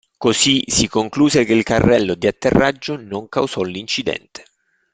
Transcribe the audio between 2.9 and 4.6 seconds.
non causò l'incidente.